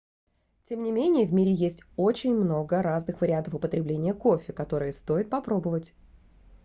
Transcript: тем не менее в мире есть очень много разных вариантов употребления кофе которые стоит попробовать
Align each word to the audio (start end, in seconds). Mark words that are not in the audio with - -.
тем 0.65 0.81
не 0.81 0.91
менее 0.91 1.27
в 1.27 1.33
мире 1.35 1.53
есть 1.53 1.83
очень 1.95 2.33
много 2.35 2.81
разных 2.81 3.21
вариантов 3.21 3.53
употребления 3.53 4.15
кофе 4.15 4.51
которые 4.51 4.93
стоит 4.93 5.29
попробовать 5.29 5.93